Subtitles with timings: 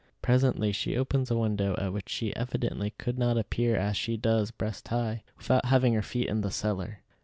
[0.23, 4.49] Presently she opens a window at which she evidently could not appear as she does
[4.49, 7.01] breast high, without having her feet in the cellar.